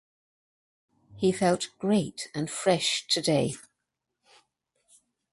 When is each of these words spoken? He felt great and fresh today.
He 1.17 1.31
felt 1.31 1.69
great 1.77 2.31
and 2.33 2.49
fresh 2.49 3.05
today. 3.07 3.53